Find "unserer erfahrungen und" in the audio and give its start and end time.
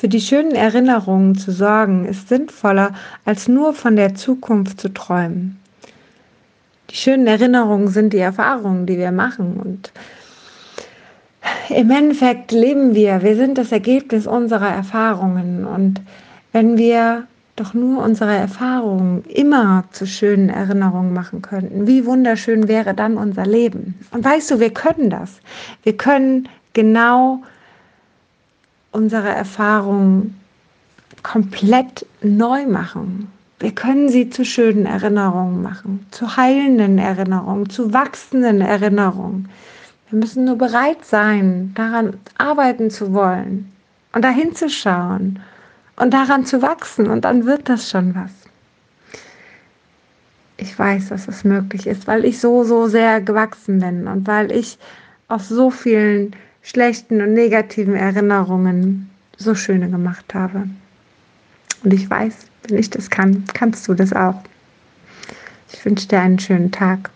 14.28-16.00